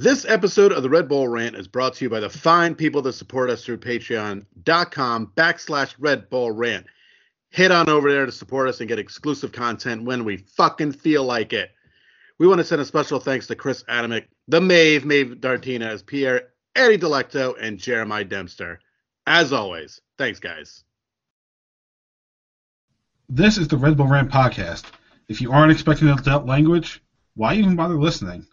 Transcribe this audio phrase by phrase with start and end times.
[0.00, 3.02] This episode of the Red Bull Rant is brought to you by the fine people
[3.02, 6.86] that support us through patreon.com backslash Red Bull Rant.
[7.50, 11.24] Head on over there to support us and get exclusive content when we fucking feel
[11.24, 11.72] like it.
[12.38, 16.50] We want to send a special thanks to Chris Adamick, the Mave, Mave Dartinez, Pierre,
[16.76, 18.78] Eddie Delecto, and Jeremiah Dempster.
[19.26, 20.84] As always, thanks, guys.
[23.28, 24.84] This is the Red Bull Rant podcast.
[25.26, 27.02] If you aren't expecting adult language,
[27.34, 28.46] why even bother listening?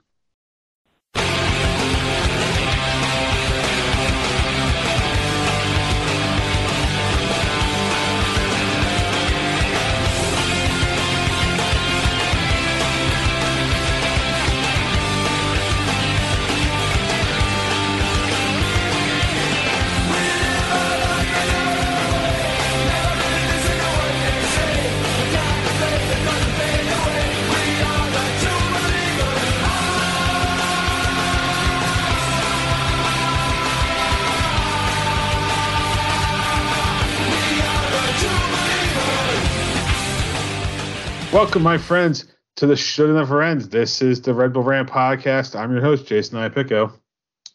[41.36, 43.68] Welcome, my friends, to the Should Never Ends.
[43.68, 45.54] This is the Red Bull Rant podcast.
[45.54, 46.94] I'm your host, Jason Iapicco.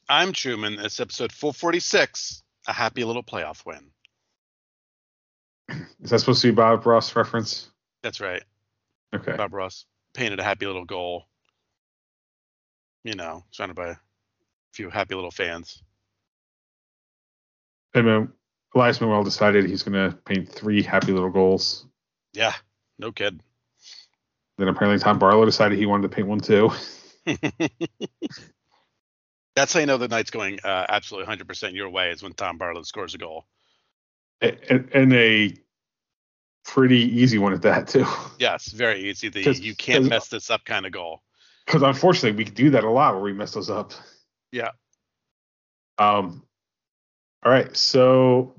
[0.06, 0.78] I'm Truman.
[0.78, 3.90] It's episode 446, a happy little playoff win.
[6.02, 7.70] Is that supposed to be Bob Ross reference?
[8.02, 8.42] That's right.
[9.14, 9.34] Okay.
[9.34, 11.24] Bob Ross painted a happy little goal.
[13.02, 13.96] You know, surrounded by a
[14.74, 15.82] few happy little fans.
[17.94, 18.32] And then
[18.74, 21.86] Elias Manoel decided he's going to paint three happy little goals.
[22.34, 22.52] Yeah,
[22.98, 23.40] no kid.
[24.60, 26.70] Then apparently Tom Barlow decided he wanted to paint one too.
[29.56, 32.58] That's how you know the night's going uh, absolutely 100% your way is when Tom
[32.58, 33.46] Barlow scores a goal.
[34.42, 35.54] And, and a
[36.66, 38.04] pretty easy one at that too.
[38.38, 39.30] Yes, very easy.
[39.30, 41.22] The you can't mess this up kind of goal.
[41.64, 43.94] Because unfortunately, we do that a lot where we mess those up.
[44.52, 44.72] Yeah.
[45.96, 46.42] Um.
[47.42, 48.54] All right, so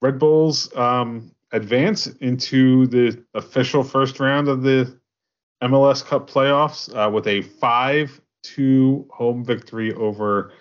[0.00, 4.98] Red Bulls um, advance into the official first round of the
[5.62, 10.52] MLS Cup playoffs uh, with a 5 2 home victory over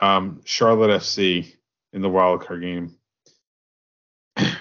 [0.00, 1.54] um, Charlotte FC
[1.92, 2.96] in the wildcard game.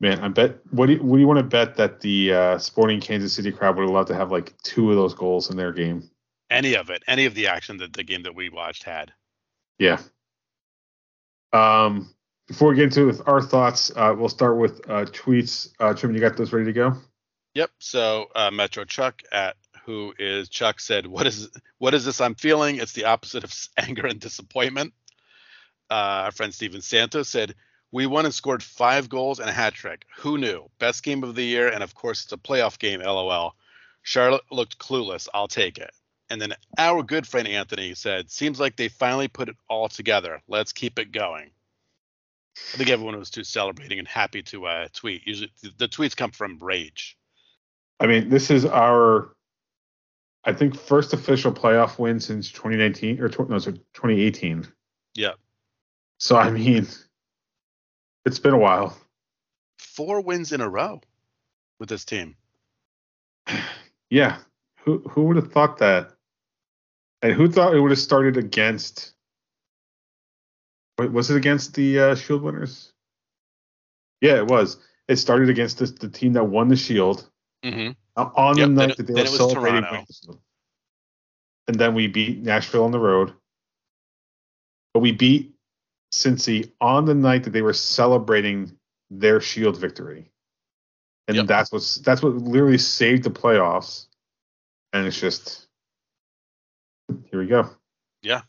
[0.00, 0.58] Man, I bet.
[0.70, 3.50] What do you, what do you want to bet that the uh, Sporting Kansas City
[3.50, 6.10] crowd would love to have like two of those goals in their game?
[6.50, 9.12] Any of it, any of the action that the game that we watched had.
[9.78, 10.00] Yeah.
[11.52, 12.12] Um,
[12.46, 15.70] before we get into it with our thoughts, uh, we'll start with uh, tweets.
[15.80, 16.96] Uh, Trim, you got those ready to go?
[17.56, 17.70] Yep.
[17.78, 19.56] So uh, Metro Chuck at
[19.86, 22.76] who is Chuck said, "What is what is this I'm feeling?
[22.76, 24.92] It's the opposite of anger and disappointment."
[25.90, 27.54] Uh, our friend Steven Santos said,
[27.92, 30.04] "We won and scored five goals and a hat trick.
[30.18, 30.68] Who knew?
[30.78, 33.00] Best game of the year, and of course it's a playoff game.
[33.00, 33.56] LOL.
[34.02, 35.26] Charlotte looked clueless.
[35.32, 35.92] I'll take it."
[36.28, 40.42] And then our good friend Anthony said, "Seems like they finally put it all together.
[40.46, 41.52] Let's keep it going."
[42.74, 45.22] I think everyone was too celebrating and happy to uh, tweet.
[45.26, 47.16] Usually, the tweets come from rage.
[47.98, 49.34] I mean, this is our,
[50.44, 54.66] I think, first official playoff win since 2019 or no, so 2018.
[55.14, 55.32] Yeah.
[56.18, 56.86] So I mean,
[58.24, 58.96] it's been a while.
[59.78, 61.00] Four wins in a row
[61.78, 62.36] with this team.
[64.08, 64.38] Yeah.
[64.84, 66.12] Who who would have thought that?
[67.22, 69.14] And who thought it would have started against?
[70.96, 72.92] Was it against the uh, Shield winners?
[74.20, 74.78] Yeah, it was.
[75.08, 77.28] It started against the team that won the Shield
[77.66, 78.22] Mm-hmm.
[78.36, 80.06] On yep, the night that they were celebrating,
[81.66, 83.32] and then we beat Nashville on the road.
[84.94, 85.52] But we beat
[86.12, 88.78] Cincy on the night that they were celebrating
[89.10, 90.30] their Shield victory,
[91.26, 91.46] and yep.
[91.46, 94.06] that's what's that's what literally saved the playoffs.
[94.92, 95.66] And it's just
[97.30, 97.68] here we go.
[98.22, 98.42] Yeah.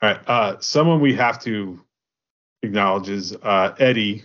[0.00, 0.20] All right.
[0.28, 1.80] Uh, someone we have to
[2.62, 4.24] acknowledge is uh, Eddie,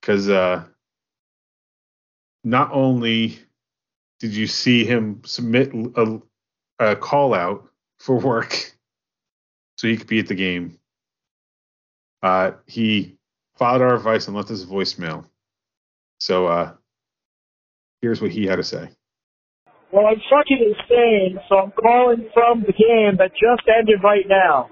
[0.00, 0.64] because uh,
[2.44, 3.38] not only
[4.20, 6.20] did you see him submit a,
[6.78, 7.68] a call out
[7.98, 8.52] for work
[9.76, 10.78] so he could be at the game,
[12.22, 13.16] uh, he
[13.56, 15.24] followed our advice and left us a voicemail.
[16.20, 16.72] So uh,
[18.00, 18.90] here's what he had to say.
[19.92, 24.68] Well, I'm fucking insane, so I'm calling from the game that just ended right now.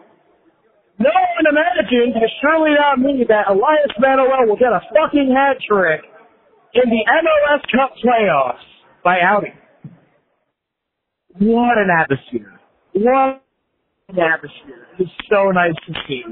[0.98, 5.58] No one imagined, and surely not me, that Elias Manoel will get a fucking hat
[5.66, 6.02] trick
[6.74, 8.64] in the MLS Cup playoffs
[9.04, 9.54] by outing.
[11.38, 12.60] What an atmosphere.
[12.94, 13.42] What
[14.08, 14.86] an atmosphere.
[14.98, 16.22] It's so nice to see.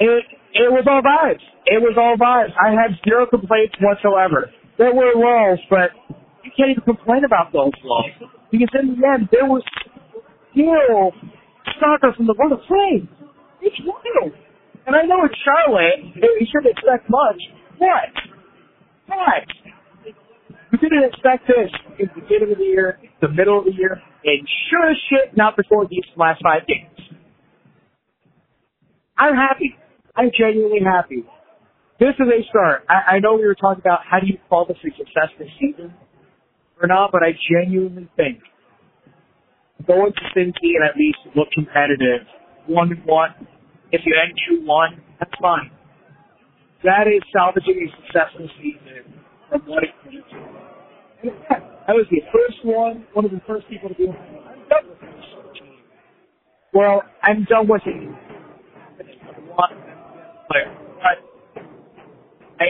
[0.00, 0.24] It,
[0.54, 1.44] it was all vibes.
[1.66, 2.54] It was all vibes.
[2.56, 4.50] I had zero complaints whatsoever.
[4.78, 5.90] There were lulls, but
[6.44, 8.30] you can't even complain about those lulls.
[8.50, 9.62] Because in the end, there was
[10.52, 11.12] steal
[11.80, 13.08] soccer from the Florida Flames.
[13.60, 14.32] It's wild.
[14.86, 16.14] And I know it's Charlotte.
[16.16, 17.40] You shouldn't expect much.
[17.76, 18.37] What?
[19.08, 19.48] What?
[20.70, 24.00] We didn't expect this in the beginning of the year, the middle of the year,
[24.24, 27.18] and sure as shit not before these last five games.
[29.16, 29.76] I'm happy.
[30.14, 31.24] I'm genuinely happy.
[31.98, 32.84] This is a start.
[32.88, 35.48] I, I know we were talking about how do you call this a success this
[35.58, 35.94] season
[36.80, 38.38] or not, but I genuinely think
[39.86, 42.26] going to Cincy and at least look competitive,
[42.66, 43.30] one one.
[43.90, 45.70] If you end two one, that's fine.
[46.84, 49.18] That is salvaging a successful season
[49.50, 50.36] from what it could to.
[51.22, 54.18] And again, I was the first one, one of the first people to be like,
[54.18, 55.24] I'm done with this.
[56.72, 58.08] Well, I'm done with it.
[59.56, 59.72] But
[62.60, 62.66] I,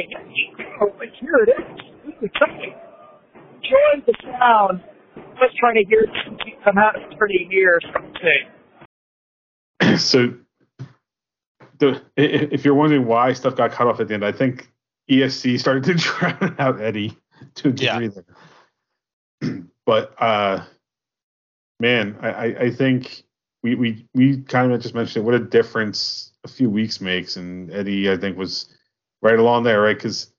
[1.20, 1.64] here it is.
[2.06, 2.30] This is.
[3.62, 4.82] Join the sound.
[5.38, 6.06] Just trying to hear
[6.64, 7.56] come out of pretty the
[9.96, 10.34] so
[11.78, 14.70] the if you're wondering why stuff got cut off at the end, I think
[15.10, 17.16] ESC started to drown out Eddie
[17.56, 18.22] to a degree Yeah.
[19.40, 19.64] there.
[19.86, 20.64] But uh
[21.80, 23.24] man, I, I I think
[23.62, 27.36] we we we kind of just mentioned it, what a difference a few weeks makes,
[27.36, 28.68] and Eddie I think was
[29.22, 29.96] right along there, right?
[29.96, 30.32] Because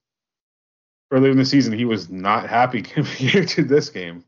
[1.11, 4.23] earlier in the season he was not happy compared to this game.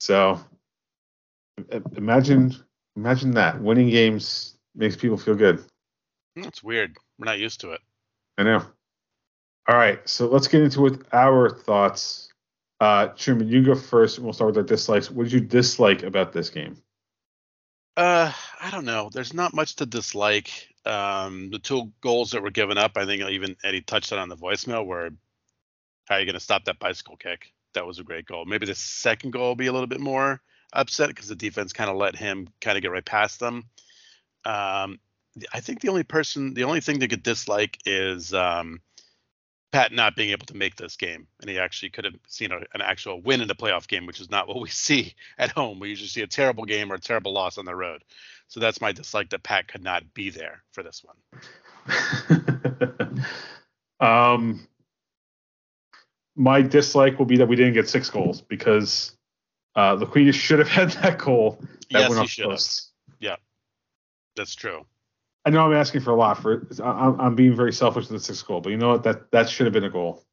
[0.00, 0.40] So
[1.96, 2.54] imagine
[2.96, 5.64] imagine that winning games makes people feel good.
[6.36, 6.96] That's weird.
[7.18, 7.80] We're not used to it.
[8.38, 8.64] I know.
[9.68, 12.32] All right, so let's get into with our thoughts.
[12.80, 14.18] Uh, Truman, you go first.
[14.18, 15.10] and We'll start with our dislikes.
[15.10, 16.76] What did you dislike about this game?
[17.96, 19.10] Uh, I don't know.
[19.12, 20.50] There's not much to dislike.
[20.84, 24.28] Um, the two goals that were given up, I think even Eddie touched on on
[24.28, 25.10] the voicemail, were
[26.06, 27.52] how are you going to stop that bicycle kick?
[27.74, 28.44] That was a great goal.
[28.44, 30.40] Maybe the second goal will be a little bit more
[30.72, 33.64] upset because the defense kind of let him kind of get right past them.
[34.44, 34.98] Um,
[35.52, 38.80] I think the only person, the only thing they could dislike is um,
[39.72, 42.56] Pat not being able to make this game, and he actually could have seen a,
[42.74, 45.80] an actual win in the playoff game, which is not what we see at home.
[45.80, 48.04] We usually see a terrible game or a terrible loss on the road.
[48.48, 51.16] So that's my dislike that Pat could not be there for this one.
[54.00, 54.66] um,
[56.36, 59.16] my dislike will be that we didn't get six goals because
[59.74, 61.58] uh, should have had that goal.
[61.90, 62.90] That yes, went he should post.
[64.36, 64.84] That's true.
[65.44, 68.24] I know I'm asking for a lot for I'm, I'm being very selfish with the
[68.24, 69.02] sixth goal, but you know what?
[69.02, 70.24] That that should have been a goal.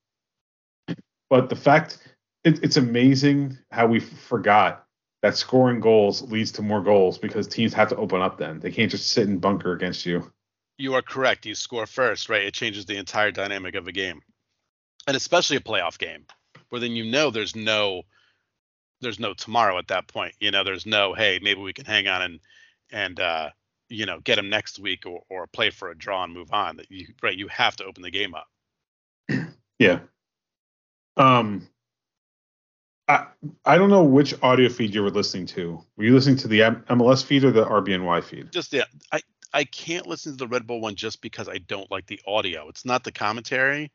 [1.29, 1.97] But the fact
[2.43, 4.85] it, it's amazing how we forgot
[5.21, 8.37] that scoring goals leads to more goals because teams have to open up.
[8.37, 10.31] Then they can't just sit and bunker against you.
[10.77, 11.45] You are correct.
[11.45, 12.43] You score first, right?
[12.43, 14.21] It changes the entire dynamic of a game,
[15.07, 16.25] and especially a playoff game,
[16.69, 18.03] where then you know there's no,
[19.01, 20.35] there's no tomorrow at that point.
[20.39, 22.39] You know, there's no, hey, maybe we can hang on and
[22.91, 23.49] and uh,
[23.89, 26.77] you know get them next week or or play for a draw and move on.
[26.77, 28.47] That you right, you have to open the game up.
[29.79, 29.99] Yeah.
[31.17, 31.67] Um.
[33.07, 33.27] I
[33.65, 35.83] I don't know which audio feed you were listening to.
[35.97, 38.51] Were you listening to the M- MLS feed or the RBNY feed?
[38.51, 39.21] Just yeah, I
[39.53, 42.67] I can't listen to the Red Bull one just because I don't like the audio.
[42.67, 43.91] It's not the commentary.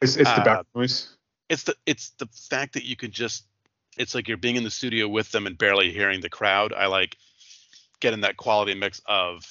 [0.00, 1.16] It's it's the Uh, back noise.
[1.48, 3.46] it's the it's the fact that you can just
[3.96, 6.72] it's like you're being in the studio with them and barely hearing the crowd.
[6.72, 7.16] I like
[8.02, 9.42] getting that quality mix of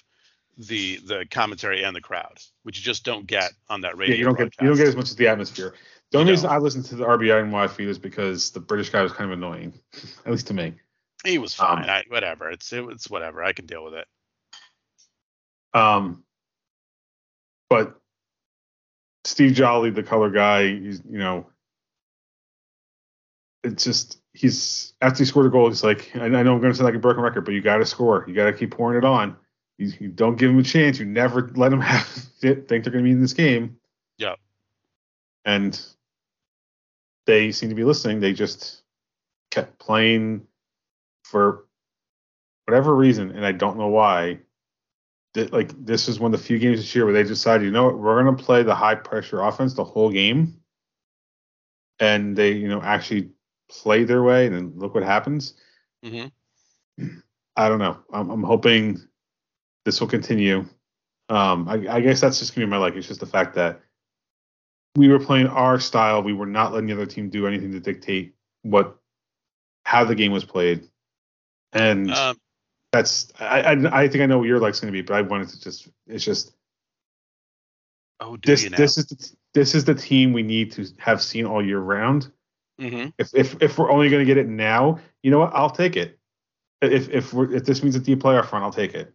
[0.57, 4.13] the the commentary and the crowd, which you just don't get on that radio.
[4.13, 5.73] Yeah, you don't get you don't get as much as the atmosphere.
[6.11, 6.57] The only You reason don't.
[6.57, 9.73] I listened to the RBNY feed is because the British guy was kind of annoying,
[10.25, 10.75] at least to me.
[11.25, 11.89] He was um, fine.
[11.89, 12.51] I, whatever.
[12.51, 13.43] It's it, it's whatever.
[13.43, 14.07] I can deal with it.
[15.73, 16.23] Um,
[17.69, 17.95] but
[19.23, 21.47] Steve Jolley, the color guy, he's you know,
[23.63, 26.71] it's just he's after he scored a goal, he's like, I, I know I'm going
[26.71, 28.25] to sound like a broken record, but you got to score.
[28.27, 29.35] You got to keep pouring it on.
[29.77, 30.99] You, you don't give him a chance.
[30.99, 32.07] You never let him have
[32.41, 33.77] it, think they're going to be in this game.
[34.17, 34.35] Yeah.
[35.45, 35.79] And
[37.25, 38.19] they seem to be listening.
[38.19, 38.83] They just
[39.49, 40.47] kept playing
[41.23, 41.65] for
[42.65, 44.39] whatever reason, and I don't know why
[45.33, 47.71] that like this is one of the few games this year where they decided, you
[47.71, 50.61] know what, we're going to play the high pressure offense the whole game,
[51.99, 53.31] and they, you know, actually
[53.71, 55.53] play their way, and then look what happens.
[56.03, 56.27] hmm
[57.55, 57.97] I don't know.
[58.13, 58.99] I'm, I'm hoping
[59.85, 60.65] this will continue.
[61.29, 62.95] Um, I, I guess that's just gonna be my like.
[62.95, 63.81] It's just the fact that
[64.95, 66.23] we were playing our style.
[66.23, 68.97] We were not letting the other team do anything to dictate what
[69.85, 70.87] how the game was played,
[71.73, 72.37] and Um,
[72.91, 75.49] that's I, I I think I know what your like's gonna be, but I wanted
[75.49, 76.53] to just it's just
[78.19, 81.45] oh, do this this is the, this is the team we need to have seen
[81.45, 82.31] all year round.
[82.81, 85.51] Hmm If if if we're only gonna get it now, you know what?
[85.53, 86.17] I'll take it.
[86.81, 89.13] If if we're, if this means a deep playoff run, I'll take it.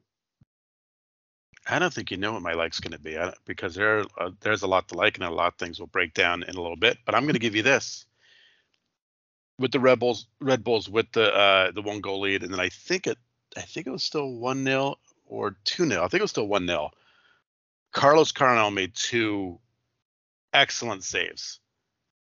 [1.68, 4.30] I don't think you know what my like's going to be I, because there uh,
[4.40, 6.60] there's a lot to like and a lot of things will break down in a
[6.60, 6.98] little bit.
[7.04, 8.06] But I'm going to give you this
[9.58, 12.60] with the Red Bulls, Red Bulls with the uh, the one goal lead, and then
[12.60, 13.18] I think it
[13.56, 14.96] I think it was still one 0
[15.26, 16.90] or two 0 I think it was still one 0
[17.92, 19.58] Carlos Coronel made two
[20.52, 21.58] excellent saves.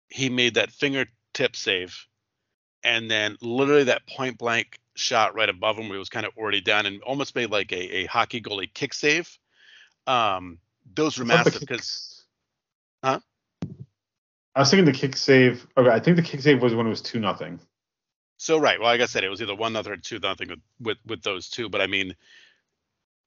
[0.08, 0.72] He made that
[1.32, 2.06] fingertip save,
[2.84, 6.32] and then literally that point blank shot right above him where he was kind of
[6.36, 9.38] already down and almost made like a, a hockey goalie kick save.
[10.06, 10.58] Um,
[10.94, 12.24] those were massive because,
[13.02, 13.20] huh?
[14.54, 15.66] I was thinking the kick save.
[15.76, 17.60] Okay, I think the kick save was when it was two nothing.
[18.36, 20.58] So right, well, like I said, it was either one nothing or two nothing with,
[20.80, 21.68] with with those two.
[21.68, 22.14] But I mean,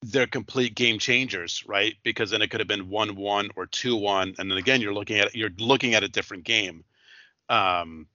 [0.02, 1.96] they're complete game changers, right?
[2.04, 4.94] Because then it could have been one one or two one, and then again, you're
[4.94, 6.84] looking at you're looking at a different game.
[7.50, 8.08] Um,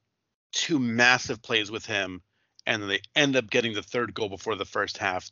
[0.52, 2.22] two massive plays with him
[2.66, 5.30] and they end up getting the third goal before the first half.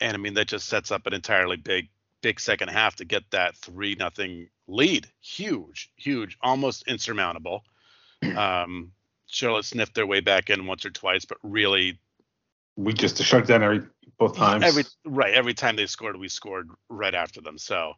[0.00, 1.88] And I mean that just sets up an entirely big,
[2.22, 5.08] big second half to get that three nothing lead.
[5.20, 7.64] Huge, huge, almost insurmountable.
[8.36, 8.90] Um,
[9.28, 12.00] Charlotte sniffed their way back in once or twice, but really,
[12.76, 13.82] we just shut down every
[14.18, 14.64] both times.
[14.64, 17.58] Every right, every time they scored, we scored right after them.
[17.58, 17.92] So,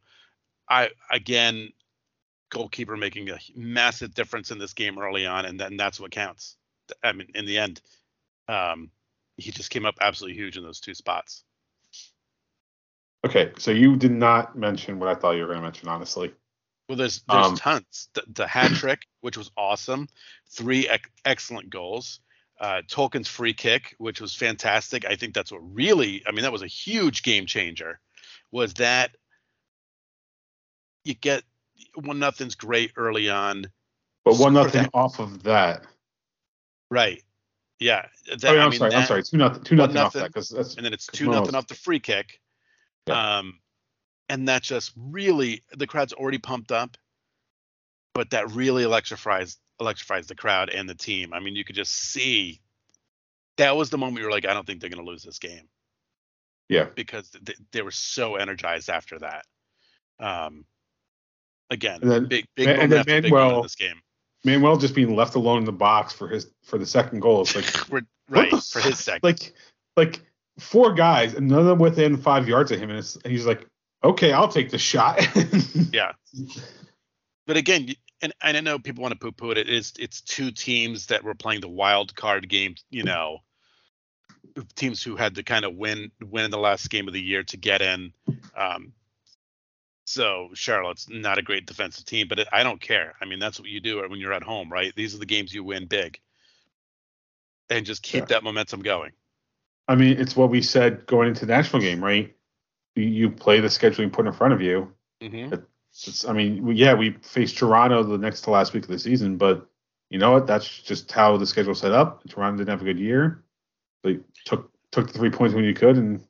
[0.68, 1.70] I again,
[2.50, 6.56] goalkeeper making a massive difference in this game early on, and then that's what counts.
[7.02, 7.80] I mean, in the end,
[8.48, 8.90] um,
[9.36, 11.44] he just came up absolutely huge in those two spots.
[13.24, 16.32] Okay, so you did not mention what I thought you were going to mention, honestly.
[16.88, 18.08] Well, there's there's um, tons.
[18.14, 20.08] The, the hat trick, which was awesome,
[20.50, 22.20] three ec- excellent goals.
[22.58, 25.06] Uh, Tolkin's free kick, which was fantastic.
[25.06, 28.00] I think that's what really, I mean, that was a huge game changer.
[28.50, 29.12] Was that
[31.04, 31.44] you get
[31.94, 33.66] one nothing's great early on,
[34.24, 35.84] but one nothing off of that,
[36.90, 37.22] right?
[37.78, 38.06] Yeah.
[38.28, 38.90] That, oh, yeah, I'm I mean, sorry.
[38.90, 39.22] That, I'm sorry.
[39.22, 39.62] Two nothing.
[39.64, 42.40] Two nothing, nothing off that because and then it's two nothing off the free kick.
[43.06, 43.38] Yeah.
[43.38, 43.58] Um,
[44.28, 46.96] and that just really the crowd's already pumped up,
[48.14, 51.32] but that really electrifies electrifies the crowd and the team.
[51.32, 52.60] I mean, you could just see
[53.56, 55.38] that was the moment you were like, I don't think they're going to lose this
[55.38, 55.68] game.
[56.68, 56.86] Yeah.
[56.94, 59.44] Because they, they were so energized after that.
[60.18, 60.64] Um,
[61.70, 64.00] again, and then, big big and then Manoel, in this game.
[64.44, 67.42] Manoel just being left alone in the box for his for the second goal.
[67.42, 67.90] It's like
[68.28, 69.20] right for his second.
[69.22, 69.54] Like
[69.96, 70.20] like
[70.58, 73.66] four guys and none of them within five yards of him, and, and he's like,
[74.04, 75.20] okay, I'll take the shot.
[75.92, 76.12] yeah.
[77.46, 77.88] But again,
[78.22, 79.58] and, and I know people want to poo-poo it.
[79.58, 82.74] It is it's two teams that were playing the wild card game.
[82.90, 83.38] You know,
[84.76, 87.42] teams who had to kind of win win in the last game of the year
[87.44, 88.12] to get in.
[88.56, 88.92] Um,
[90.10, 93.14] so Charlotte's not a great defensive team, but it, I don't care.
[93.20, 94.92] I mean, that's what you do when you're at home, right?
[94.96, 96.18] These are the games you win big,
[97.68, 98.26] and just keep yeah.
[98.26, 99.12] that momentum going.
[99.86, 102.34] I mean, it's what we said going into the national game, right?
[102.96, 104.92] You, you play the scheduling put in front of you.
[105.22, 105.54] Mm-hmm.
[105.92, 109.36] It's, I mean, yeah, we faced Toronto the next to last week of the season,
[109.36, 109.66] but
[110.08, 110.46] you know what?
[110.46, 112.22] That's just how the schedule set up.
[112.28, 113.44] Toronto didn't have a good year.
[114.02, 116.24] They took took the three points when you could, and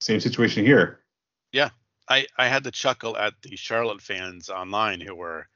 [0.00, 1.00] same situation here.
[1.52, 1.70] Yeah,
[2.08, 5.48] I I had to chuckle at the Charlotte fans online who were,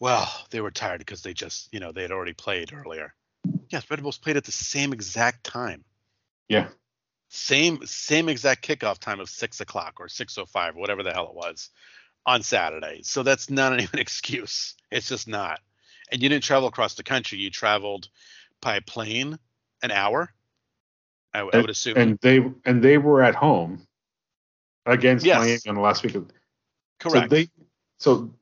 [0.00, 3.14] well, they were tired because they just you know they had already played earlier.
[3.70, 5.84] Yes, Red Bulls played at the same exact time.
[6.48, 6.68] Yeah.
[7.30, 11.28] Same same exact kickoff time of six o'clock or six o five, whatever the hell
[11.28, 11.70] it was,
[12.24, 13.00] on Saturday.
[13.02, 14.74] So that's not even an excuse.
[14.90, 15.60] It's just not.
[16.10, 17.38] And you didn't travel across the country.
[17.38, 18.08] You traveled
[18.62, 19.38] by plane
[19.82, 20.32] an hour.
[21.34, 21.98] I, I would assume.
[21.98, 23.86] And they and they were at home
[24.88, 25.38] against yes.
[25.38, 26.14] Miami on the last week.
[26.14, 26.28] Of,
[26.98, 27.30] Correct.
[27.30, 27.48] So they
[27.98, 28.34] so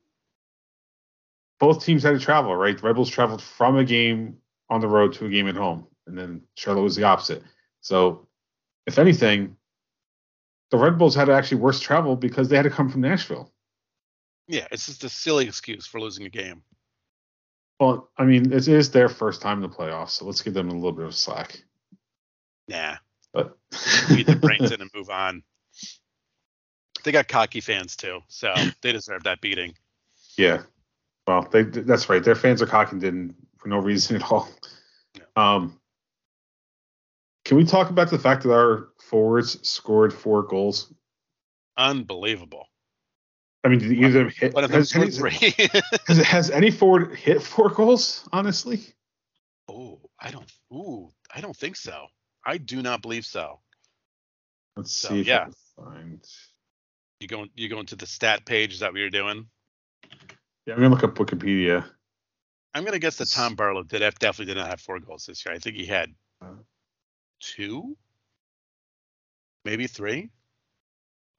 [1.59, 2.77] both teams had to travel, right?
[2.77, 4.37] The Rebels traveled from a game
[4.69, 7.43] on the road to a game at home, and then Charlotte was the opposite.
[7.81, 8.27] So,
[8.85, 9.55] if anything,
[10.71, 13.51] the Red Bulls had actually worse travel because they had to come from Nashville.
[14.47, 16.63] Yeah, it's just a silly excuse for losing a game.
[17.79, 20.69] Well, I mean, it is their first time in the playoffs, so let's give them
[20.69, 21.61] a little bit of slack.
[22.67, 22.95] Nah.
[23.33, 23.57] But
[24.09, 25.43] beat the brains in and move on.
[27.07, 29.73] They got cocky fans too, so they deserve that beating.
[30.37, 30.63] Yeah.
[31.25, 32.21] Well, they that's right.
[32.21, 34.49] Their fans are cocky didn't for no reason at all.
[35.15, 35.21] Yeah.
[35.37, 35.79] Um,
[37.45, 40.93] can we talk about the fact that our forwards scored four goals?
[41.77, 42.67] Unbelievable.
[43.63, 44.53] I mean, did either of them hit?
[44.53, 45.31] One of them has, any, three.
[46.07, 48.27] has, has any forward hit four goals?
[48.33, 48.81] Honestly.
[49.69, 50.51] Oh, I don't.
[50.73, 52.07] Ooh, I don't think so.
[52.45, 53.61] I do not believe so.
[54.75, 55.21] Let's so, see.
[55.21, 55.47] yeah.
[55.77, 56.21] find.
[57.19, 58.73] You going you going to the stat page?
[58.73, 59.47] Is that what you're doing?
[60.65, 61.83] Yeah, I'm gonna look up Wikipedia.
[62.73, 65.45] I'm gonna guess that Tom Barlow did have, definitely did not have four goals this
[65.45, 65.55] year.
[65.55, 66.13] I think he had
[67.39, 67.97] two,
[69.65, 70.29] maybe three.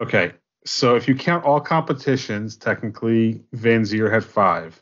[0.03, 0.33] Okay,
[0.65, 4.81] so if you count all competitions, technically Vanzeir had five,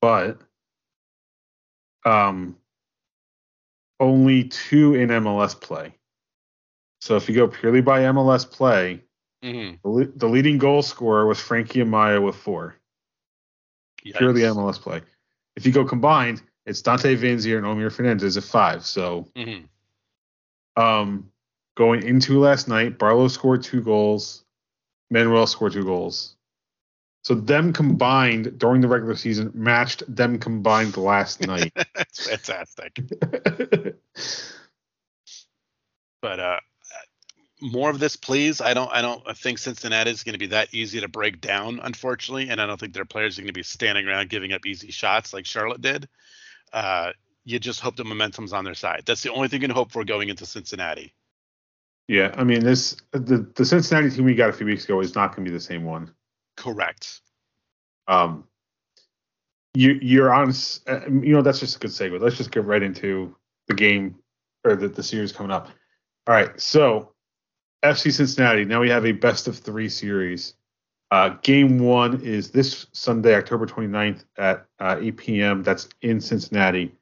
[0.00, 0.40] but
[2.04, 2.56] um,
[4.00, 5.94] only two in MLS play.
[7.00, 9.02] So if you go purely by MLS play,
[9.46, 9.76] Mm-hmm.
[9.84, 12.76] the, le- the leading goal scorer was Frankie Amaya with four.
[14.02, 15.02] Purely MLS play.
[15.54, 18.84] If you go combined, it's Dante Vanzeir and Omir Fernandez at five.
[18.84, 19.60] So hmm
[20.76, 21.30] um,
[21.76, 24.44] going into last night, Barlow scored two goals,
[25.10, 26.36] Manoel scored two goals.
[27.22, 31.72] So them combined during the regular season matched them combined last night.
[31.94, 33.00] That's fantastic.
[36.22, 36.60] But uh,
[37.60, 38.60] more of this, please.
[38.60, 38.90] I don't.
[38.92, 42.60] I don't think Cincinnati is going to be that easy to break down, unfortunately, and
[42.60, 45.32] I don't think their players are going to be standing around giving up easy shots
[45.32, 46.08] like Charlotte did.
[46.72, 47.12] Uh,
[47.44, 49.04] you just hope the momentum's on their side.
[49.06, 51.14] That's the only thing you can hope for going into Cincinnati.
[52.08, 55.14] yeah, I mean this the the Cincinnati team we got a few weeks ago is
[55.14, 56.12] not going to be the same one.
[56.56, 57.20] Correct.
[58.08, 58.44] Um,
[59.74, 60.50] you you're on.
[60.86, 62.20] uh, You know that's just a good segue.
[62.20, 63.34] Let's just get right into
[63.68, 64.16] the game
[64.64, 65.68] or the the series coming up.
[66.26, 67.12] All right, so
[67.84, 68.64] FC Cincinnati.
[68.64, 70.54] Now we have a best of three series.
[71.10, 75.62] Uh, game one is this Sunday, October 29th at uh, 8 p.m.
[75.62, 76.92] That's in Cincinnati.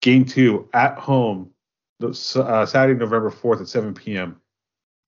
[0.00, 1.50] Game two at home,
[2.02, 4.40] uh, Saturday, November 4th at 7 p.m.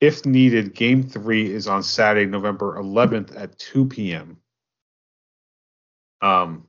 [0.01, 4.37] If needed, game three is on Saturday, November 11th at 2 p.m.
[6.21, 6.67] Um,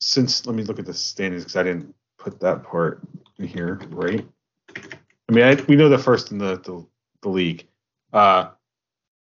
[0.00, 3.00] since let me look at the standings because I didn't put that part
[3.38, 4.26] in here, right?
[4.76, 6.86] I mean, I, we know the first and the the,
[7.22, 7.66] the league.
[8.12, 8.50] Uh,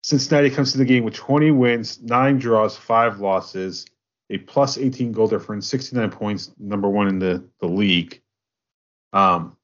[0.02, 3.86] Cincinnati comes to the game with 20 wins, nine draws, five losses,
[4.30, 8.20] a plus 18 goal difference, 69 points, number one in the the league.
[9.12, 9.56] Um,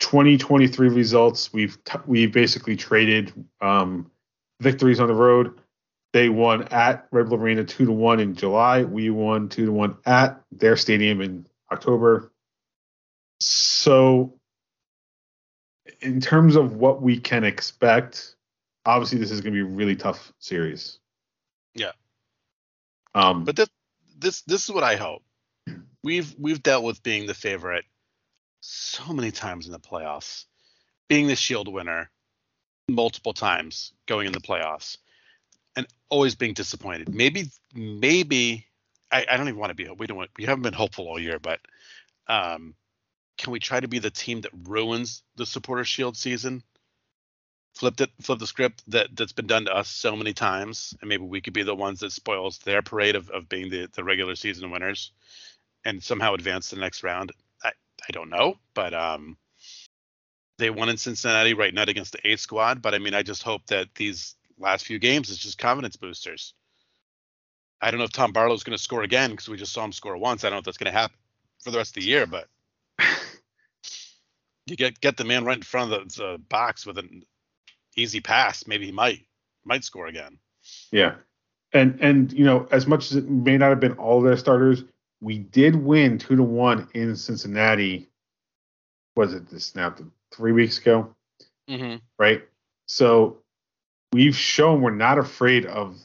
[0.00, 1.52] 2023 results.
[1.52, 4.10] We've t- we basically traded um,
[4.60, 5.60] victories on the road.
[6.12, 8.84] They won at Red Bull Arena two to one in July.
[8.84, 12.32] We won two to one at their stadium in October.
[13.40, 14.37] So,
[16.00, 18.36] in terms of what we can expect,
[18.86, 20.98] obviously this is going to be a really tough series.
[21.74, 21.92] Yeah.
[23.14, 23.68] Um, But this
[24.18, 25.22] this this is what I hope.
[26.02, 27.84] We've we've dealt with being the favorite
[28.60, 30.44] so many times in the playoffs,
[31.08, 32.10] being the Shield winner
[32.88, 34.96] multiple times going in the playoffs,
[35.76, 37.14] and always being disappointed.
[37.14, 38.66] Maybe maybe
[39.10, 41.18] I, I don't even want to be we don't want, we haven't been hopeful all
[41.18, 41.60] year, but
[42.28, 42.74] um,
[43.38, 46.62] can we try to be the team that ruins the supporter shield season?
[47.74, 51.08] Flipped it, flip the script that that's been done to us so many times, and
[51.08, 54.02] maybe we could be the ones that spoils their parade of, of being the, the
[54.02, 55.12] regular season winners,
[55.84, 57.32] and somehow advance to the next round.
[57.62, 59.36] I I don't know, but um,
[60.58, 62.82] they won in Cincinnati right now against the A squad.
[62.82, 66.54] But I mean, I just hope that these last few games is just confidence boosters.
[67.80, 69.92] I don't know if Tom Barlow's going to score again because we just saw him
[69.92, 70.42] score once.
[70.42, 71.16] I don't know if that's going to happen
[71.62, 72.48] for the rest of the year, but
[74.70, 77.22] you get get the man right in front of the, the box with an
[77.96, 79.20] easy pass, maybe he might
[79.64, 80.38] might score again.
[80.90, 81.16] Yeah.
[81.72, 84.84] And and you know, as much as it may not have been all their starters,
[85.20, 88.08] we did win two to one in Cincinnati.
[89.16, 89.94] Was it this now
[90.32, 91.14] three weeks ago?
[91.68, 91.96] Mm-hmm.
[92.18, 92.42] Right.
[92.86, 93.38] So
[94.12, 95.98] we've shown we're not afraid of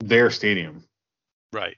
[0.00, 0.84] their stadium.
[1.52, 1.76] Right.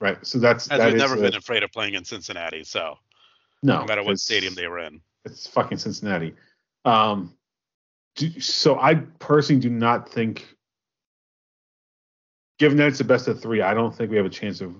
[0.00, 0.18] Right.
[0.26, 2.98] So that's As that we've never a- been afraid of playing in Cincinnati, so
[3.62, 5.00] no, no matter what stadium they were in.
[5.24, 6.34] It's fucking Cincinnati.
[6.84, 7.34] Um.
[8.16, 10.46] do- So I personally do not think,
[12.58, 14.74] given that it's the best of three, I don't think we have a chance of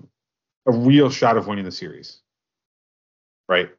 [0.67, 2.21] a real shot of winning the series.
[3.47, 3.69] Right.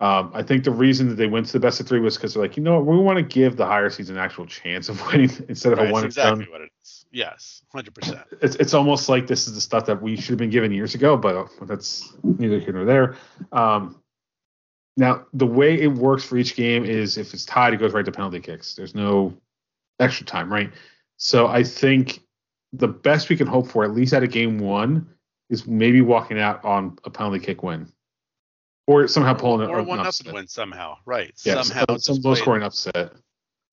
[0.00, 2.32] Um, I think the reason that they went to the best of three was because
[2.32, 4.88] they're like, you know what, we want to give the higher seeds an actual chance
[4.88, 6.32] of winning instead of Right, a one that's and done.
[6.34, 7.04] exactly what it is.
[7.10, 8.20] Yes, hundred percent.
[8.40, 10.94] It's it's almost like this is the stuff that we should have been given years
[10.94, 13.16] ago, but that's neither here nor there.
[13.50, 14.00] Um,
[14.98, 18.04] now the way it works for each game is if it's tied, it goes right
[18.04, 18.74] to penalty kicks.
[18.74, 19.32] There's no
[20.00, 20.70] extra time, right?
[21.16, 22.20] So I think
[22.72, 25.08] the best we can hope for, at least out of game one,
[25.50, 27.90] is maybe walking out on a penalty kick win,
[28.86, 30.26] or somehow pulling it or an one upset.
[30.26, 30.96] nothing win somehow.
[31.06, 31.32] Right.
[31.44, 33.12] Yeah, somehow some, some low scoring upset.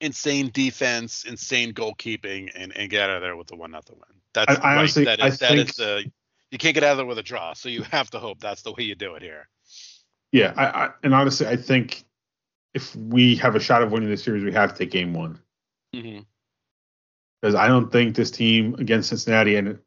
[0.02, 4.20] insane defense, insane goalkeeping, and, and get out of there with the one nothing win.
[4.34, 4.78] That's I- I right.
[4.78, 6.12] honestly- that I is, that is think- the
[6.52, 8.62] you can't get out of there with a draw, so you have to hope that's
[8.62, 9.50] the way you do it here.
[10.36, 12.04] Yeah, I, I and honestly, I think
[12.74, 15.40] if we have a shot of winning this series, we have to take game one.
[15.96, 16.24] Mm-hmm.
[17.42, 19.80] because I don't think this team against Cincinnati, and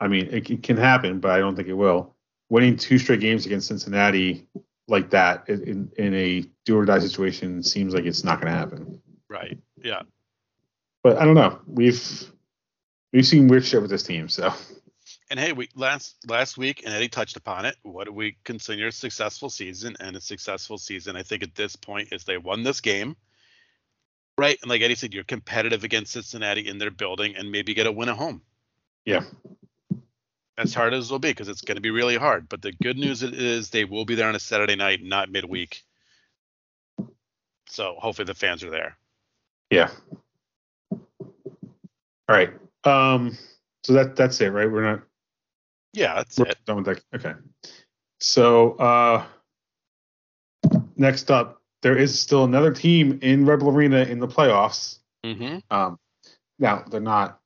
[0.00, 2.14] I mean, it, it can happen, but I don't think it will.
[2.50, 4.46] Winning two straight games against Cincinnati
[4.86, 8.58] like that in in a do or die situation seems like it's not going to
[8.58, 9.00] happen.
[9.30, 9.56] Right.
[9.82, 10.02] Yeah.
[11.02, 11.58] But I don't know.
[11.66, 12.30] We've
[13.14, 14.52] we've seen weird shit with this team, so.
[15.30, 17.76] And hey, we last last week, and Eddie touched upon it.
[17.82, 19.96] What do we consider a successful season?
[19.98, 23.16] And a successful season, I think, at this point, is they won this game,
[24.36, 24.58] right?
[24.60, 27.92] And like Eddie said, you're competitive against Cincinnati in their building, and maybe get a
[27.92, 28.42] win at home.
[29.06, 29.22] Yeah.
[30.56, 32.48] As hard as it will be, because it's going to be really hard.
[32.48, 35.82] But the good news is they will be there on a Saturday night, not midweek.
[37.68, 38.96] So hopefully the fans are there.
[39.70, 39.90] Yeah.
[40.92, 41.00] All
[42.28, 42.50] right.
[42.84, 43.36] Um.
[43.82, 44.70] So that that's it, right?
[44.70, 45.02] We're not
[45.94, 46.58] Yeah, that's we're it.
[46.66, 47.02] done with that.
[47.14, 47.34] Okay.
[48.20, 49.24] So uh,
[50.96, 54.98] next up, there is still another team in Red Bull Arena in the playoffs.
[55.24, 55.58] Mm-hmm.
[55.70, 55.98] Um,
[56.58, 57.40] now they're not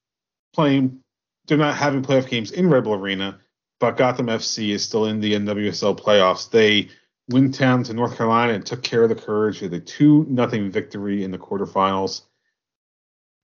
[0.54, 1.00] playing,
[1.46, 3.38] they're not having playoff games in Red Bull Arena,
[3.80, 6.50] but Gotham FC is still in the NWSL playoffs.
[6.50, 6.88] They
[7.28, 10.70] went down to North Carolina and took care of the Courage with a two nothing
[10.70, 12.22] victory in the quarterfinals.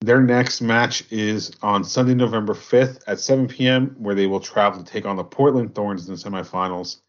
[0.01, 4.83] Their next match is on Sunday, November 5th at 7 p.m., where they will travel
[4.83, 7.01] to take on the Portland Thorns in the semifinals.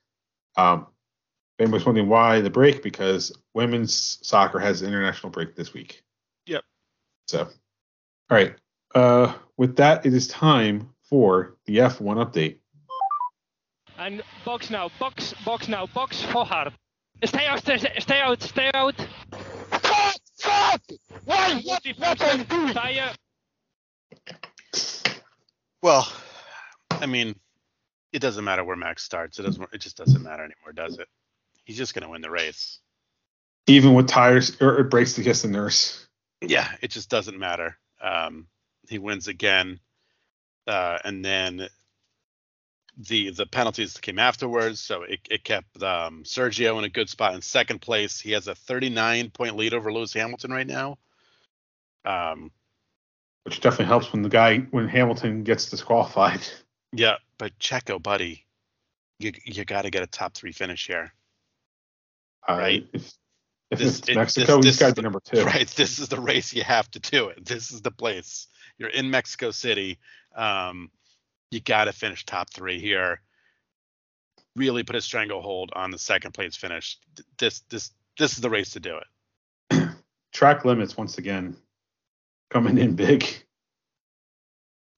[0.56, 0.86] Um,
[1.58, 2.82] anybody's wondering why the break?
[2.82, 6.02] Because women's soccer has an international break this week.
[6.46, 6.64] Yep.
[7.28, 7.48] So, all
[8.30, 8.54] right.
[8.94, 12.58] Uh, with that, it is time for the F1 update.
[13.98, 16.72] And box now, box, box now, box for hard.
[17.24, 18.94] Stay out, stay, stay out, stay out.
[20.46, 20.80] God!
[21.24, 21.60] Why?
[21.64, 22.74] What, what are doing?
[22.74, 23.12] Tire.
[25.82, 26.10] Well,
[26.90, 27.34] I mean,
[28.12, 29.38] it doesn't matter where Max starts.
[29.38, 29.68] It doesn't.
[29.72, 31.08] It just doesn't matter anymore, does it?
[31.64, 32.78] He's just gonna win the race.
[33.66, 36.06] Even with tires or it breaks to kiss the nurse.
[36.40, 37.76] Yeah, it just doesn't matter.
[38.00, 38.46] Um,
[38.88, 39.80] he wins again,
[40.66, 41.68] uh, and then
[42.96, 47.08] the the penalties that came afterwards, so it, it kept um, Sergio in a good
[47.10, 48.20] spot in second place.
[48.20, 50.98] He has a 39 point lead over Lewis Hamilton right now.
[52.04, 52.50] Um,
[53.44, 56.40] Which definitely helps when the guy when Hamilton gets disqualified.
[56.92, 58.46] yeah, but Checo, buddy,
[59.18, 61.12] you you got to get a top three finish here.
[62.48, 63.12] Uh, If,
[63.70, 65.44] if This- it's it- Mexico, this- he's this got is to be number two.
[65.44, 65.68] Right.
[65.68, 67.44] This is the race you have to do it.
[67.44, 68.46] This is the place.
[68.78, 69.98] You're in Mexico City.
[70.34, 70.90] Um,
[71.50, 73.20] you got to finish top three here.
[74.54, 76.98] Really put a stranglehold on the second place finish.
[77.38, 79.88] This this this is the race to do it.
[80.32, 81.56] Track limits once again
[82.50, 83.24] coming in big.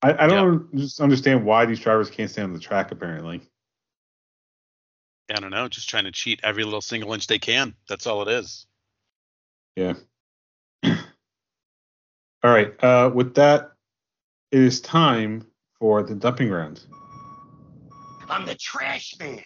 [0.00, 2.92] I, I don't just understand why these drivers can't stay on the track.
[2.92, 3.40] Apparently,
[5.28, 5.66] I don't know.
[5.66, 7.74] Just trying to cheat every little single inch they can.
[7.88, 8.66] That's all it is.
[9.74, 9.94] yeah.
[10.84, 12.72] All right.
[12.82, 13.72] Uh, with that,
[14.52, 15.44] it is time
[15.80, 16.84] for the dumping ground.
[18.28, 19.42] I'm the trash man.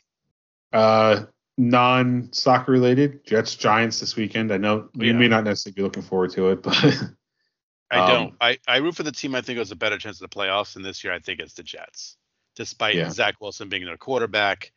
[0.72, 1.24] Uh,
[1.58, 4.52] non-soccer related, Jets Giants this weekend.
[4.52, 5.12] I know you Yeah.
[5.12, 6.74] may not necessarily be looking forward to it, but
[7.90, 8.34] I Um, don't.
[8.40, 10.76] I, I root for the team I think has a better chance of the playoffs,
[10.76, 12.16] and this year I think it's the Jets.
[12.56, 13.10] Despite Yeah.
[13.10, 14.72] Zach Wilson being their quarterback,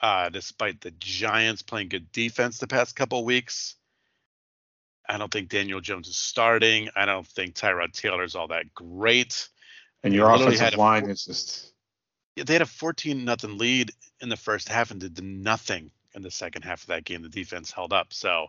[0.00, 3.76] uh, despite the Giants playing good defense the past couple of weeks,
[5.08, 6.88] I don't think Daniel Jones is starting.
[6.94, 9.48] I don't think Tyrod Taylor is all that great.
[10.02, 11.72] And your They offensive a line four- is just
[12.36, 16.22] Yeah, They had a 14 nothing lead in the first half and did nothing in
[16.22, 17.22] the second half of that game.
[17.22, 18.12] The defense held up.
[18.12, 18.46] So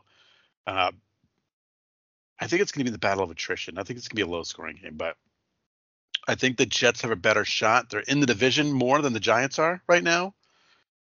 [0.67, 0.91] uh,
[2.39, 3.77] I think it's going to be the battle of attrition.
[3.77, 5.15] I think it's going to be a low scoring game, but
[6.27, 7.89] I think the Jets have a better shot.
[7.89, 10.33] They're in the division more than the Giants are right now.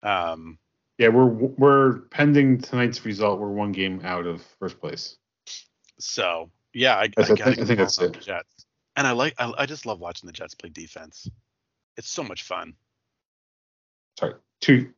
[0.02, 0.58] Um,
[0.98, 1.08] yeah.
[1.08, 3.38] We're we're pending tonight's result.
[3.40, 5.16] We're one game out of first place.
[5.98, 8.20] so yeah, I, I, I think- I think that's it.
[8.20, 8.55] Jets.
[8.96, 11.28] And I like, I, I just love watching the Jets play defense.
[11.96, 12.74] It's so much fun.
[14.18, 14.92] Sorry, two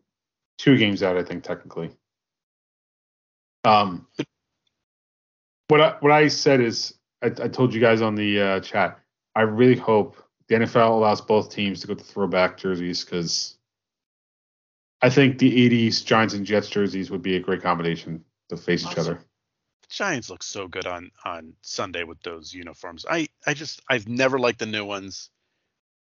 [0.58, 1.16] two games out.
[1.16, 1.90] I think technically.
[3.64, 4.06] Um,
[5.68, 8.98] what I what I said is I, I told you guys on the uh, chat.
[9.34, 10.16] I really hope
[10.48, 13.58] the NFL allows both teams to go to throwback jerseys because
[15.02, 18.86] I think the '80s Giants and Jets jerseys would be a great combination to face
[18.86, 19.20] each other.
[19.88, 23.06] Giants look so good on on Sunday with those uniforms.
[23.08, 25.30] I I just I've never liked the new ones.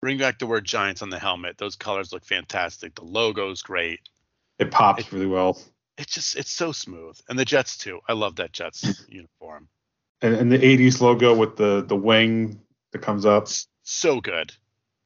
[0.02, 1.56] Bring back the word Giants on the helmet.
[1.58, 2.94] Those colors look fantastic.
[2.94, 4.00] The logo's great.
[4.58, 5.60] It pops It- really well,
[5.98, 7.18] It's just it's so smooth.
[7.28, 8.00] And the Jets too.
[8.08, 9.68] I love that Jets uniform.
[10.20, 12.60] and, and the '80s logo with the the wing
[12.92, 13.44] that comes up.
[13.44, 14.52] It's so good.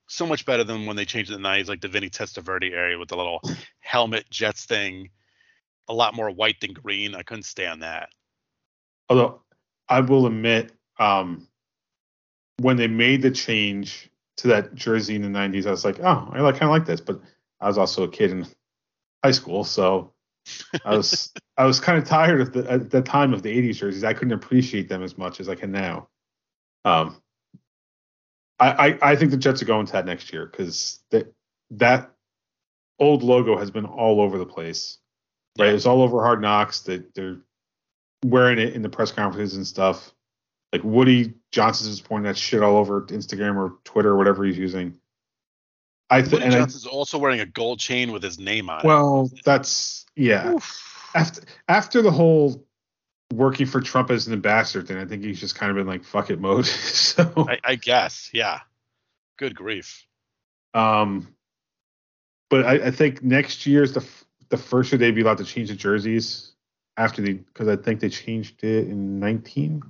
[0.09, 2.73] So much better than when they changed it in the 90s, like the Vinny Testaverde
[2.73, 3.41] area with the little
[3.81, 5.11] helmet Jets thing.
[5.87, 7.15] A lot more white than green.
[7.15, 8.09] I couldn't stand that.
[9.11, 9.43] Although
[9.89, 11.49] I will admit, um,
[12.59, 16.31] when they made the change to that jersey in the '90s, I was like, oh,
[16.33, 17.01] I like kind of like this.
[17.01, 17.21] But
[17.61, 18.47] I was also a kid in
[19.25, 20.13] high school, so
[20.85, 23.77] I was I was kind of tired of the at the time of the '80s
[23.77, 24.05] jerseys.
[24.05, 26.09] I couldn't appreciate them as much as I can now.
[26.85, 27.21] Um,
[28.61, 31.33] I I, I think the Jets are going to that next year because that
[31.73, 32.13] that
[33.01, 34.99] old logo has been all over the place.
[35.59, 35.73] Right, Yeah.
[35.73, 36.81] it's all over Hard Knocks.
[36.83, 37.39] That they're
[38.25, 40.13] wearing it in the press conferences and stuff.
[40.73, 44.59] Like Woody Johnson is pointing that shit all over Instagram or Twitter or whatever he's
[44.59, 44.97] using.
[46.11, 48.81] I think, Woody and I, Johnson's also wearing a gold chain with his name on
[48.81, 48.85] it.
[48.85, 50.57] well, that's yeah.
[51.15, 52.65] After after the whole
[53.33, 56.05] working for Trump as an ambassador thing, I think he's just kind of been like
[56.05, 56.67] fuck it mode.
[56.67, 58.61] so, I, I guess, yeah.
[59.39, 60.07] Good grief.
[60.75, 61.35] um,
[62.49, 65.39] but I, I think next year is the f- the first year they'd be allowed
[65.39, 66.50] to change the jerseys
[67.01, 69.83] after the because I think they changed it in 19,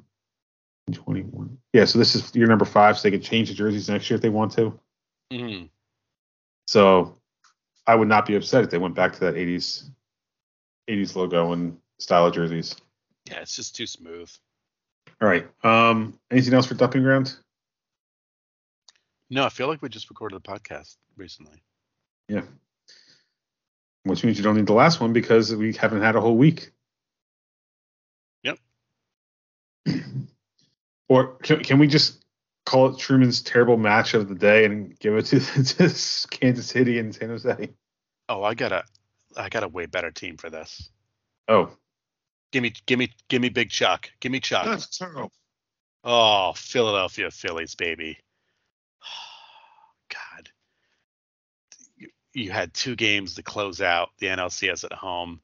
[0.92, 1.58] 21.
[1.72, 4.14] Yeah, so this is year number five, so they could change the jerseys next year
[4.14, 4.78] if they want to.
[5.32, 5.68] Mhm.
[6.68, 7.18] So
[7.86, 9.90] I would not be upset if they went back to that 80s
[10.88, 12.76] 80s logo and style of jerseys.
[13.28, 14.30] Yeah, it's just too smooth.
[15.20, 15.48] All right.
[15.64, 17.36] Um, anything else for dumping ground?
[19.30, 21.60] No, I feel like we just recorded a podcast recently.
[22.28, 22.42] Yeah.
[24.04, 26.72] Which means you don't need the last one because we haven't had a whole week.
[31.10, 32.24] Or can, can we just
[32.64, 36.98] call it Truman's terrible match of the day and give it to, to Kansas City
[36.98, 37.70] and San Jose?
[38.28, 38.84] Oh, I got a
[39.36, 40.88] I got a way better team for this.
[41.48, 41.70] Oh,
[42.52, 44.10] Give me give me give me Big Chuck.
[44.20, 44.66] Give me Chuck.
[44.66, 45.32] that's terrible.
[46.02, 48.18] Oh, Philadelphia Phillies, baby.
[50.08, 50.48] God.
[51.96, 55.40] You, you had two games to close out the NLCS at home,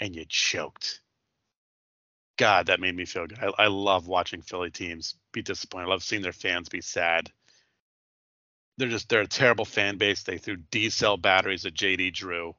[0.00, 1.01] and you choked.
[2.38, 3.38] God, that made me feel good.
[3.38, 5.86] I, I love watching Philly teams be disappointed.
[5.86, 7.30] I love seeing their fans be sad.
[8.78, 10.22] They're just they're a terrible fan base.
[10.22, 12.54] They threw D cell batteries at JD Drew.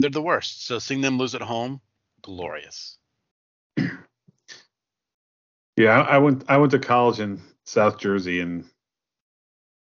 [0.00, 0.66] They're the worst.
[0.66, 1.80] So seeing them lose at home,
[2.22, 2.98] glorious.
[5.76, 8.64] Yeah, I went I went to college in South Jersey and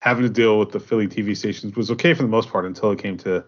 [0.01, 2.91] having to deal with the Philly TV stations was okay for the most part until
[2.93, 3.45] it came to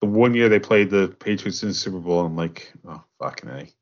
[0.00, 2.24] the one year they played the Patriots in the Super Bowl.
[2.24, 3.72] I'm like, oh fucking a.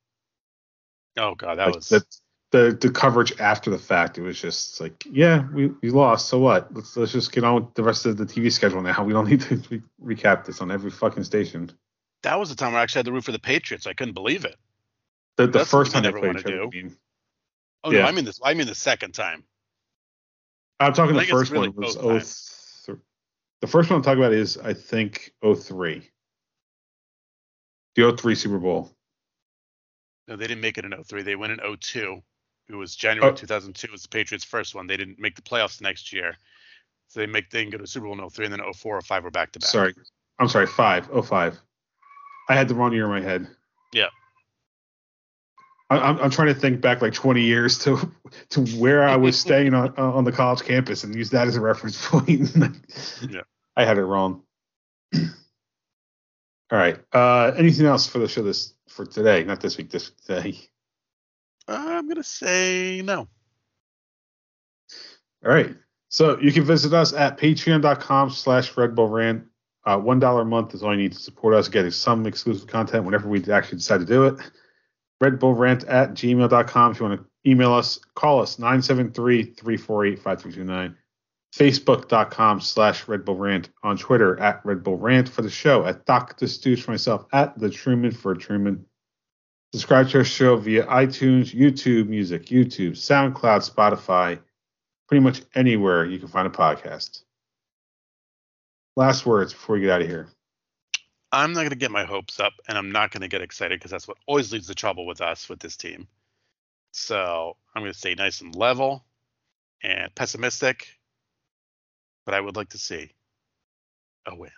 [1.18, 2.04] Oh God, that Like, was the,
[2.50, 4.16] the the coverage after the fact.
[4.18, 6.28] It was just like, yeah, we, we lost.
[6.28, 6.72] So what?
[6.74, 9.04] Let's let's just get on with the rest of the TV schedule now.
[9.04, 11.70] We don't need to re- recap this on every fucking station.
[12.22, 13.86] that was the time where I actually had to root for the Patriots.
[13.86, 14.56] I couldn't believe it.
[15.36, 16.70] The, the first time never played do.
[16.74, 16.90] I
[17.84, 18.00] Oh Yeah.
[18.02, 18.40] no, I mean this.
[18.42, 19.44] I mean the second time.
[20.80, 22.98] I'm talking the first really one was oh th-
[23.60, 26.08] the first one I'm talking about is I think 03.
[27.96, 28.92] The 03 Super Bowl.
[30.28, 31.22] No, they didn't make it in 03.
[31.22, 32.22] They went in 02.
[32.68, 33.34] It was January Oh.
[33.34, 34.86] 2002 was the Patriots' first one.
[34.86, 36.36] They didn't make the playoffs the next year.
[37.08, 39.00] So they make they didn't go to Super Bowl in 03 and then 04 or
[39.00, 39.68] 5 were back to back.
[39.70, 39.94] Sorry.
[40.38, 41.08] I'm sorry, 5.
[41.26, 41.58] 05.
[42.50, 43.48] I had the wrong year in my head.
[43.92, 44.08] Yeah.
[45.88, 48.12] I, I'm, I'm trying to think back like 20 years to
[48.50, 51.60] to where I was staying on on the college campus and use that as a
[51.62, 52.50] reference point.
[53.30, 53.40] Yeah.
[53.76, 54.42] I had it wrong.
[55.14, 56.98] All right.
[57.12, 59.44] Uh, anything else for the show this for today?
[59.44, 59.90] Not this week.
[59.90, 60.58] This today.
[61.66, 63.28] Uh, I'm gonna say no.
[65.44, 65.74] All right.
[66.08, 69.44] So you can visit us at patreon.com slash Red Bull Rant.
[69.84, 72.66] Uh, One dollar a month is all you need to support us getting some exclusive
[72.66, 74.40] content whenever we actually decide to do it.
[75.20, 80.94] Red Bull Rant at gmail.com if you want to email us, call us 973-348-5329.
[81.58, 83.70] Facebook.com slash Red Bull Rant.
[83.82, 85.84] On Twitter at Red Bull Rant for the show.
[85.84, 86.46] At Dr.
[86.46, 87.26] Stooge for myself.
[87.32, 88.86] At The Truman for Truman.
[89.72, 94.40] Subscribe to our show via iTunes, YouTube Music, YouTube, SoundCloud, Spotify,
[95.08, 97.22] pretty much anywhere you can find a podcast.
[98.96, 100.28] Last words before we get out of here.
[101.30, 104.08] I'm not gonna get my hopes up, and I'm not gonna get excited because that's
[104.08, 106.08] what always leads to trouble with us with this team.
[106.92, 109.04] So I'm gonna stay nice and level
[109.82, 110.97] and pessimistic,
[112.28, 113.10] but I would like to see
[114.26, 114.50] a win.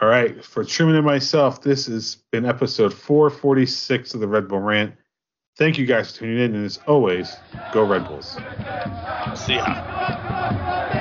[0.00, 4.60] All right, for Truman and myself, this has been episode 446 of the Red Bull
[4.60, 4.94] Rant.
[5.56, 7.34] Thank you guys for tuning in, and as always,
[7.72, 8.38] go Red Bulls.
[9.34, 10.94] See ya.